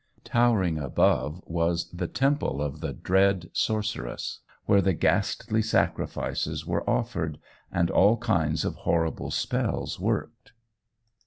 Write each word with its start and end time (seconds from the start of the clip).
Towering 0.23 0.79
above 0.79 1.43
was 1.45 1.91
the 1.91 2.07
temple 2.07 2.59
of 2.59 2.81
the 2.81 2.91
dread 2.91 3.51
sorceress, 3.53 4.39
where 4.65 4.81
the 4.81 4.95
ghastly 4.95 5.61
sacrifices 5.61 6.65
were 6.65 6.89
offered 6.89 7.37
and 7.71 7.91
all 7.91 8.17
kinds 8.17 8.65
of 8.65 8.77
horrible 8.77 9.29
spells 9.29 9.99
worked. 9.99 10.53